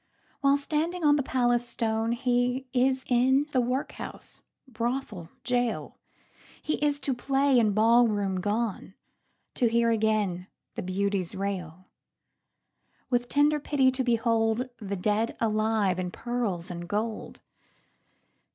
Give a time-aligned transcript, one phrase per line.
[0.39, 5.99] While standing on the palace stone, He is in workhouse, brothel, jail;
[6.59, 8.95] He is to play and ballroom gone,
[9.53, 11.85] To hear again the beauties rail;
[13.11, 17.39] With tender pity to beholdThe dead alive in pearls and gold.